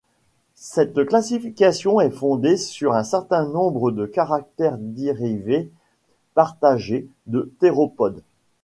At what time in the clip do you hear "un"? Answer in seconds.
2.93-3.03